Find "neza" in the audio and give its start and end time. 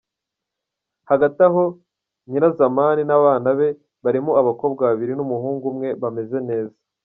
6.49-6.77